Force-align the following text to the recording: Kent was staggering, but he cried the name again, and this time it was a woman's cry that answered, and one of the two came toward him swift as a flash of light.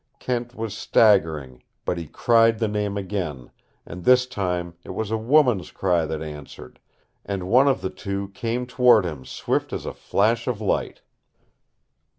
Kent 0.17 0.55
was 0.55 0.75
staggering, 0.75 1.61
but 1.85 1.99
he 1.99 2.07
cried 2.07 2.57
the 2.57 2.67
name 2.67 2.97
again, 2.97 3.51
and 3.85 4.03
this 4.03 4.25
time 4.25 4.73
it 4.83 4.95
was 4.95 5.11
a 5.11 5.15
woman's 5.17 5.69
cry 5.69 6.05
that 6.07 6.23
answered, 6.23 6.79
and 7.23 7.47
one 7.47 7.67
of 7.67 7.81
the 7.81 7.91
two 7.91 8.29
came 8.29 8.65
toward 8.65 9.05
him 9.05 9.25
swift 9.25 9.71
as 9.71 9.85
a 9.85 9.93
flash 9.93 10.47
of 10.47 10.59
light. 10.59 11.01